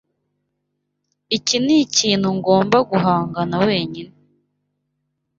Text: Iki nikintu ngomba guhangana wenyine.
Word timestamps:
Iki 1.37 1.55
nikintu 1.65 2.27
ngomba 2.37 2.77
guhangana 2.89 3.55
wenyine. 3.65 4.13